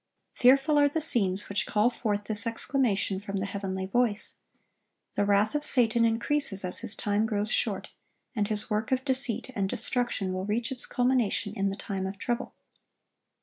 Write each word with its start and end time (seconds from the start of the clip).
(1064) 0.41 0.49
Fearful 0.73 0.83
are 0.83 0.89
the 0.89 0.99
scenes 0.99 1.47
which 1.47 1.67
call 1.67 1.91
forth 1.91 2.23
this 2.23 2.47
exclamation 2.47 3.19
from 3.19 3.37
the 3.37 3.45
heavenly 3.45 3.85
voice. 3.85 4.37
The 5.13 5.25
wrath 5.25 5.53
of 5.53 5.63
Satan 5.63 6.05
increases 6.05 6.65
as 6.65 6.79
his 6.79 6.95
time 6.95 7.27
grows 7.27 7.51
short, 7.51 7.91
and 8.35 8.47
his 8.47 8.67
work 8.67 8.91
of 8.91 9.05
deceit 9.05 9.51
and 9.53 9.69
destruction 9.69 10.33
will 10.33 10.47
reach 10.47 10.71
its 10.71 10.87
culmination 10.87 11.53
in 11.55 11.69
the 11.69 11.75
time 11.75 12.07
of 12.07 12.17
trouble. 12.17 12.55